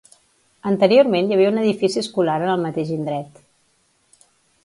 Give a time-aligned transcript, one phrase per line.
[0.69, 3.37] Anteriorment hi havia un edifici escolar en el mateix indret.